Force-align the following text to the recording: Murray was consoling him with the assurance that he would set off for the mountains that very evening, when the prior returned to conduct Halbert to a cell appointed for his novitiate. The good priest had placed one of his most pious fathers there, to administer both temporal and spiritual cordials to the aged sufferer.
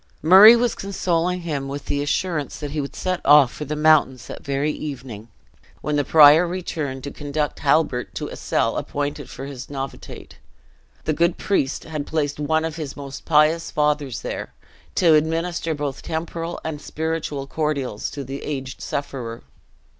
Murray 0.23 0.55
was 0.55 0.73
consoling 0.73 1.41
him 1.41 1.67
with 1.67 1.85
the 1.85 2.01
assurance 2.01 2.57
that 2.57 2.71
he 2.71 2.81
would 2.81 2.95
set 2.95 3.21
off 3.23 3.53
for 3.53 3.65
the 3.65 3.75
mountains 3.75 4.25
that 4.25 4.43
very 4.43 4.71
evening, 4.71 5.27
when 5.81 5.95
the 5.95 6.03
prior 6.03 6.47
returned 6.47 7.03
to 7.03 7.11
conduct 7.11 7.59
Halbert 7.59 8.15
to 8.15 8.25
a 8.27 8.35
cell 8.35 8.77
appointed 8.77 9.29
for 9.29 9.45
his 9.45 9.69
novitiate. 9.69 10.39
The 11.03 11.13
good 11.13 11.37
priest 11.37 11.83
had 11.83 12.07
placed 12.07 12.39
one 12.39 12.65
of 12.65 12.77
his 12.77 12.97
most 12.97 13.25
pious 13.25 13.69
fathers 13.69 14.21
there, 14.21 14.55
to 14.95 15.13
administer 15.13 15.75
both 15.75 16.01
temporal 16.01 16.59
and 16.65 16.81
spiritual 16.81 17.45
cordials 17.45 18.09
to 18.09 18.23
the 18.23 18.41
aged 18.41 18.81
sufferer. 18.81 19.43